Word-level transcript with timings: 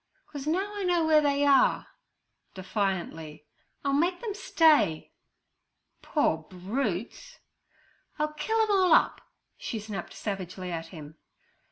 'Cos 0.33 0.47
now 0.47 0.73
I 0.73 0.83
know 0.83 1.05
ware 1.05 1.21
they 1.21 1.45
are'—defiantly. 1.45 3.45
'I'll 3.85 3.93
make 3.93 4.19
them 4.19 4.33
stay.' 4.33 5.11
'Poor 6.01 6.39
brutes!' 6.49 7.37
'I'll 8.17 8.33
kill 8.33 8.59
'em 8.63 8.71
all 8.71 8.93
up!' 8.93 9.21
she 9.57 9.77
snapped 9.79 10.13
savagely 10.15 10.71
at 10.71 10.87
him. 10.87 11.17